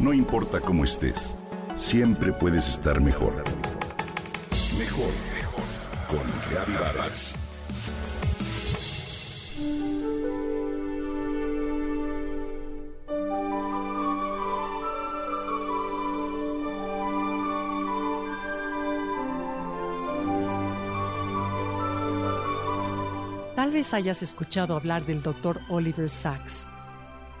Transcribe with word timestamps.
No 0.00 0.14
importa 0.14 0.60
cómo 0.60 0.84
estés, 0.84 1.36
siempre 1.76 2.32
puedes 2.32 2.66
estar 2.70 3.02
mejor. 3.02 3.44
Mejor, 4.78 5.12
mejor. 5.34 5.64
Con 6.08 6.20
Reavivadas. 6.50 7.34
Tal 23.54 23.70
vez 23.70 23.92
hayas 23.92 24.22
escuchado 24.22 24.74
hablar 24.74 25.04
del 25.04 25.22
Dr. 25.22 25.60
Oliver 25.68 26.08
Sacks, 26.08 26.66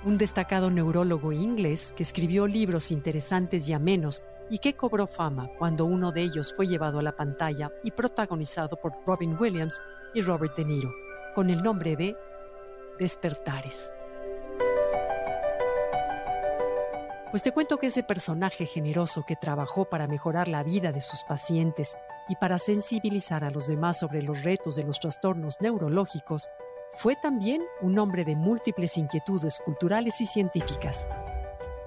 un 0.04 0.16
destacado 0.16 0.70
neurólogo 0.70 1.32
inglés 1.32 1.92
que 1.94 2.02
escribió 2.02 2.46
libros 2.46 2.90
interesantes 2.90 3.68
y 3.68 3.72
amenos 3.72 4.24
y 4.48 4.58
que 4.58 4.74
cobró 4.74 5.06
fama 5.06 5.50
cuando 5.58 5.84
uno 5.84 6.10
de 6.10 6.22
ellos 6.22 6.54
fue 6.56 6.66
llevado 6.66 6.98
a 6.98 7.02
la 7.02 7.16
pantalla 7.16 7.70
y 7.84 7.90
protagonizado 7.90 8.76
por 8.76 8.92
Robin 9.06 9.36
Williams 9.38 9.80
y 10.14 10.22
Robert 10.22 10.56
De 10.56 10.64
Niro, 10.64 10.90
con 11.34 11.50
el 11.50 11.62
nombre 11.62 11.96
de 11.96 12.16
Despertares. 12.98 13.92
Pues 17.30 17.44
te 17.44 17.52
cuento 17.52 17.78
que 17.78 17.86
ese 17.86 18.02
personaje 18.02 18.66
generoso 18.66 19.24
que 19.24 19.36
trabajó 19.36 19.84
para 19.84 20.08
mejorar 20.08 20.48
la 20.48 20.64
vida 20.64 20.90
de 20.90 21.00
sus 21.00 21.22
pacientes 21.22 21.96
y 22.28 22.34
para 22.36 22.58
sensibilizar 22.58 23.44
a 23.44 23.50
los 23.50 23.68
demás 23.68 24.00
sobre 24.00 24.22
los 24.22 24.42
retos 24.42 24.74
de 24.74 24.82
los 24.82 24.98
trastornos 24.98 25.60
neurológicos, 25.60 26.48
fue 26.94 27.16
también 27.16 27.62
un 27.80 27.98
hombre 27.98 28.24
de 28.24 28.36
múltiples 28.36 28.96
inquietudes 28.96 29.60
culturales 29.64 30.20
y 30.20 30.26
científicas. 30.26 31.08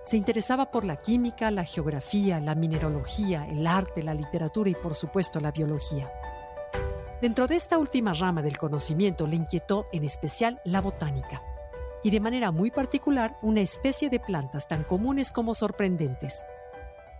Se 0.05 0.17
interesaba 0.17 0.71
por 0.71 0.85
la 0.85 0.98
química, 0.98 1.52
la 1.52 1.63
geografía, 1.63 2.39
la 2.39 2.55
mineralogía, 2.55 3.48
el 3.48 3.66
arte, 3.67 4.04
la 4.04 4.13
literatura 4.13 4.70
y 4.70 4.76
por 4.76 4.95
supuesto 4.95 5.40
la 5.40 5.51
biología. 5.51 6.12
Dentro 7.21 7.48
de 7.48 7.55
esta 7.55 7.77
última 7.77 8.13
rama 8.13 8.41
del 8.41 8.57
conocimiento 8.57 9.27
le 9.27 9.37
inquietó 9.37 9.87
en 9.93 10.04
especial 10.04 10.62
la 10.65 10.82
botánica 10.82 11.41
y 12.04 12.10
de 12.10 12.20
manera 12.20 12.51
muy 12.51 12.70
particular 12.70 13.38
una 13.41 13.62
especie 13.62 14.10
de 14.10 14.20
plantas 14.20 14.67
tan 14.67 14.84
comunes 14.84 15.32
como 15.32 15.55
sorprendentes, 15.55 16.43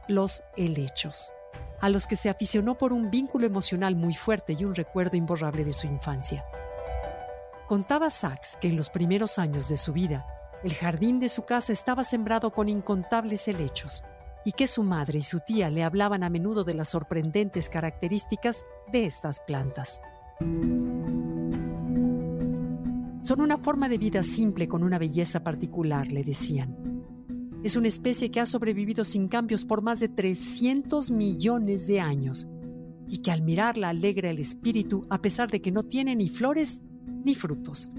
los 0.10 0.44
helechos, 0.58 1.34
a 1.80 1.88
los 1.88 2.06
que 2.06 2.18
se 2.18 2.30
aficionó 2.30 2.78
por 2.78 2.92
un 2.92 3.10
vínculo 3.10 3.46
emocional 3.46 3.96
muy 3.96 4.14
fuerte 4.14 4.54
y 4.54 4.66
un 4.66 4.76
recuerdo 4.76 5.16
imborrable 5.16 5.64
de 5.64 5.72
su 5.72 5.88
infancia. 5.88 6.46
Contaba 7.74 8.12
Sachs 8.12 8.56
que 8.62 8.68
en 8.68 8.76
los 8.76 8.92
primeros 8.92 9.40
años 9.40 9.68
de 9.68 9.78
su 9.78 9.94
vida, 9.94 10.28
el 10.64 10.76
jardín 10.76 11.20
de 11.20 11.28
su 11.28 11.42
casa 11.42 11.74
estaba 11.74 12.04
sembrado 12.04 12.52
con 12.52 12.70
incontables 12.70 13.48
helechos 13.48 14.04
y 14.46 14.52
que 14.52 14.68
su 14.68 14.84
madre 14.84 15.18
y 15.18 15.22
su 15.24 15.40
tía 15.40 15.72
le 15.72 15.82
hablaban 15.82 16.24
a 16.24 16.30
menudo 16.30 16.64
de 16.64 16.76
las 16.76 16.90
sorprendentes 16.90 17.70
características 17.70 18.64
de 18.92 19.08
estas 19.08 19.40
plantas. 19.40 20.02
Son 23.22 23.42
una 23.42 23.58
forma 23.58 23.90
de 23.90 23.98
vida 23.98 24.22
simple 24.22 24.68
con 24.68 24.84
una 24.84 25.00
belleza 25.00 25.44
particular, 25.44 26.12
le 26.12 26.24
decían. 26.24 26.78
Es 27.64 27.76
una 27.76 27.88
especie 27.88 28.30
que 28.30 28.40
ha 28.40 28.46
sobrevivido 28.46 29.04
sin 29.04 29.28
cambios 29.28 29.66
por 29.66 29.82
más 29.82 30.00
de 30.00 30.10
300 30.10 31.10
millones 31.10 31.88
de 31.88 32.02
años 32.02 32.48
y 33.08 33.24
que 33.24 33.32
al 33.32 33.42
mirarla 33.42 33.90
alegra 33.90 34.30
el 34.30 34.38
espíritu 34.38 35.08
a 35.10 35.24
pesar 35.24 35.50
de 35.50 35.60
que 35.60 35.72
no 35.72 35.82
tiene 35.82 36.16
ni 36.16 36.30
flores 36.30 36.84
ni 37.24 37.36
frutos. 37.36 37.92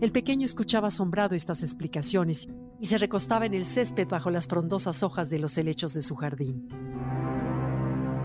El 0.00 0.12
pequeño 0.12 0.44
escuchaba 0.44 0.88
asombrado 0.88 1.34
estas 1.34 1.62
explicaciones 1.62 2.48
y 2.80 2.86
se 2.86 2.98
recostaba 2.98 3.46
en 3.46 3.54
el 3.54 3.64
césped 3.64 4.08
bajo 4.08 4.30
las 4.30 4.46
frondosas 4.46 5.02
hojas 5.02 5.30
de 5.30 5.38
los 5.38 5.56
helechos 5.56 5.94
de 5.94 6.02
su 6.02 6.16
jardín. 6.16 6.68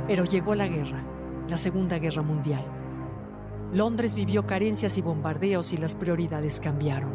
Pero 0.08 0.26
llegó 0.26 0.56
la 0.56 0.68
guerra, 0.68 1.06
la 1.48 1.58
Segunda 1.58 2.00
Guerra 2.00 2.24
Mundial 2.24 2.66
Londres 3.74 4.16
vivió 4.16 4.48
carencias 4.48 4.98
y 4.98 5.02
bombardeos 5.02 5.74
y 5.74 5.78
las 5.78 5.94
prioridades 5.94 6.60
cambiaron. 6.60 7.12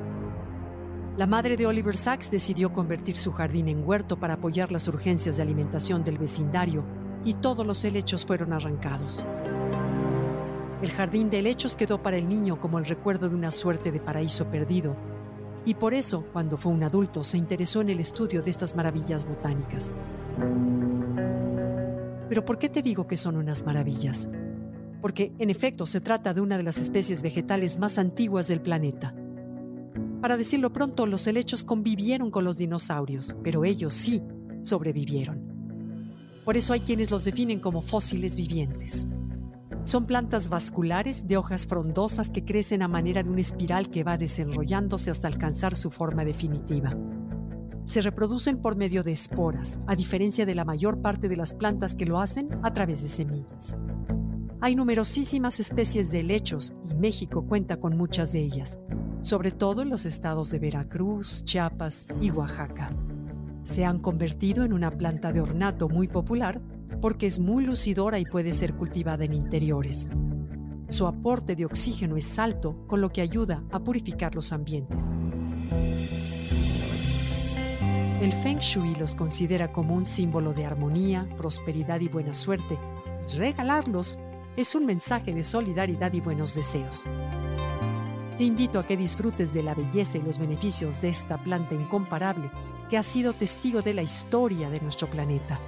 La 1.16 1.26
madre 1.26 1.56
de 1.56 1.66
Oliver 1.66 1.96
Sacks 1.96 2.30
decidió 2.30 2.72
convertir 2.72 3.16
su 3.16 3.32
jardín 3.32 3.66
en 3.68 3.86
huerto 3.86 4.20
para 4.20 4.34
apoyar 4.34 4.70
las 4.70 4.86
urgencias 4.86 5.36
de 5.36 5.42
alimentación 5.42 6.04
del 6.04 6.18
vecindario 6.18 6.84
y 7.24 7.34
todos 7.34 7.66
los 7.66 7.84
helechos 7.84 8.24
fueron 8.24 8.52
arrancados. 8.52 9.26
El 10.82 10.90
jardín 10.90 11.30
de 11.30 11.38
helechos 11.38 11.76
quedó 11.76 12.02
para 12.02 12.16
el 12.16 12.28
niño 12.28 12.60
como 12.60 12.78
el 12.78 12.84
recuerdo 12.84 13.28
de 13.28 13.36
una 13.36 13.50
suerte 13.50 13.90
de 13.90 14.00
paraíso 14.00 14.46
perdido, 14.46 14.96
y 15.64 15.74
por 15.74 15.94
eso, 15.94 16.26
cuando 16.32 16.56
fue 16.56 16.72
un 16.72 16.82
adulto, 16.82 17.24
se 17.24 17.38
interesó 17.38 17.80
en 17.80 17.88
el 17.88 18.00
estudio 18.00 18.42
de 18.42 18.50
estas 18.50 18.76
maravillas 18.76 19.26
botánicas. 19.26 19.94
Pero 22.28 22.44
¿por 22.44 22.58
qué 22.58 22.68
te 22.68 22.82
digo 22.82 23.06
que 23.06 23.16
son 23.16 23.36
unas 23.36 23.64
maravillas? 23.64 24.28
porque 25.04 25.34
en 25.38 25.50
efecto 25.50 25.84
se 25.84 26.00
trata 26.00 26.32
de 26.32 26.40
una 26.40 26.56
de 26.56 26.62
las 26.62 26.78
especies 26.78 27.20
vegetales 27.20 27.78
más 27.78 27.98
antiguas 27.98 28.48
del 28.48 28.62
planeta. 28.62 29.14
Para 30.22 30.38
decirlo 30.38 30.72
pronto, 30.72 31.04
los 31.04 31.26
helechos 31.26 31.62
convivieron 31.62 32.30
con 32.30 32.42
los 32.42 32.56
dinosaurios, 32.56 33.36
pero 33.44 33.66
ellos 33.66 33.92
sí 33.92 34.22
sobrevivieron. 34.62 35.42
Por 36.42 36.56
eso 36.56 36.72
hay 36.72 36.80
quienes 36.80 37.10
los 37.10 37.26
definen 37.26 37.60
como 37.60 37.82
fósiles 37.82 38.34
vivientes. 38.34 39.06
Son 39.84 40.06
plantas 40.06 40.48
vasculares 40.48 41.28
de 41.28 41.36
hojas 41.36 41.66
frondosas 41.66 42.30
que 42.30 42.42
crecen 42.42 42.80
a 42.80 42.88
manera 42.88 43.22
de 43.22 43.28
una 43.28 43.42
espiral 43.42 43.90
que 43.90 44.02
va 44.02 44.16
desenrollándose 44.16 45.10
hasta 45.10 45.28
alcanzar 45.28 45.76
su 45.76 45.90
forma 45.90 46.24
definitiva. 46.24 46.90
Se 47.84 48.00
reproducen 48.00 48.62
por 48.62 48.76
medio 48.76 49.02
de 49.02 49.12
esporas, 49.12 49.80
a 49.86 49.94
diferencia 49.94 50.46
de 50.46 50.54
la 50.54 50.64
mayor 50.64 51.02
parte 51.02 51.28
de 51.28 51.36
las 51.36 51.52
plantas 51.52 51.94
que 51.94 52.06
lo 52.06 52.18
hacen 52.18 52.48
a 52.62 52.72
través 52.72 53.02
de 53.02 53.08
semillas. 53.08 53.76
Hay 54.62 54.74
numerosísimas 54.74 55.60
especies 55.60 56.10
de 56.10 56.20
helechos 56.20 56.74
y 56.90 56.94
México 56.94 57.44
cuenta 57.46 57.76
con 57.76 57.94
muchas 57.94 58.32
de 58.32 58.40
ellas, 58.40 58.78
sobre 59.20 59.50
todo 59.50 59.82
en 59.82 59.90
los 59.90 60.06
estados 60.06 60.50
de 60.50 60.60
Veracruz, 60.60 61.44
Chiapas 61.44 62.08
y 62.22 62.30
Oaxaca. 62.30 62.88
Se 63.64 63.84
han 63.84 63.98
convertido 63.98 64.64
en 64.64 64.72
una 64.72 64.90
planta 64.90 65.30
de 65.30 65.42
ornato 65.42 65.90
muy 65.90 66.08
popular 66.08 66.62
porque 67.04 67.26
es 67.26 67.38
muy 67.38 67.66
lucidora 67.66 68.18
y 68.18 68.24
puede 68.24 68.54
ser 68.54 68.76
cultivada 68.76 69.26
en 69.26 69.34
interiores. 69.34 70.08
Su 70.88 71.06
aporte 71.06 71.54
de 71.54 71.66
oxígeno 71.66 72.16
es 72.16 72.38
alto, 72.38 72.86
con 72.86 73.02
lo 73.02 73.10
que 73.10 73.20
ayuda 73.20 73.62
a 73.72 73.80
purificar 73.80 74.34
los 74.34 74.52
ambientes. 74.52 75.12
El 78.22 78.32
Feng 78.42 78.58
Shui 78.58 78.94
los 78.94 79.14
considera 79.14 79.70
como 79.70 79.94
un 79.94 80.06
símbolo 80.06 80.54
de 80.54 80.64
armonía, 80.64 81.28
prosperidad 81.36 82.00
y 82.00 82.08
buena 82.08 82.32
suerte. 82.32 82.78
Regalarlos 83.36 84.18
es 84.56 84.74
un 84.74 84.86
mensaje 84.86 85.34
de 85.34 85.44
solidaridad 85.44 86.10
y 86.14 86.22
buenos 86.22 86.54
deseos. 86.54 87.04
Te 88.38 88.44
invito 88.44 88.78
a 88.78 88.86
que 88.86 88.96
disfrutes 88.96 89.52
de 89.52 89.62
la 89.62 89.74
belleza 89.74 90.16
y 90.16 90.22
los 90.22 90.38
beneficios 90.38 91.02
de 91.02 91.10
esta 91.10 91.36
planta 91.36 91.74
incomparable 91.74 92.50
que 92.88 92.96
ha 92.96 93.02
sido 93.02 93.34
testigo 93.34 93.82
de 93.82 93.92
la 93.92 94.02
historia 94.02 94.70
de 94.70 94.80
nuestro 94.80 95.10
planeta. 95.10 95.60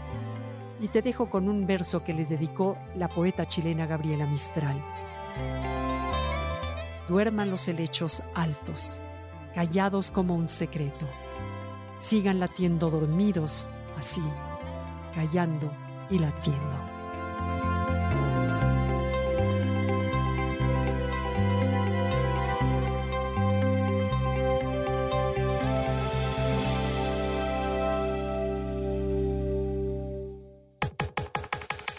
Y 0.81 0.89
te 0.89 1.03
dejo 1.03 1.31
con 1.31 1.49
un 1.49 1.67
verso 1.67 2.05
que 2.05 2.13
le 2.13 2.25
dedicó 2.25 2.77
la 2.97 3.09
poeta 3.09 3.47
chilena 3.47 3.87
Gabriela 3.87 4.27
Mistral. 4.27 4.83
Duerman 7.09 7.51
los 7.51 7.67
helechos 7.69 8.23
altos, 8.35 9.03
callados 9.55 10.11
como 10.11 10.35
un 10.35 10.47
secreto. 10.47 11.07
Sigan 11.99 12.41
latiendo 12.41 12.91
dormidos, 12.91 13.69
así, 13.97 14.23
callando 15.15 15.71
y 16.11 16.19
latiendo. 16.19 16.96